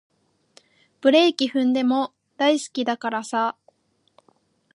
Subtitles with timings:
[0.99, 3.55] ブレーキ踏んでも大好きだからさ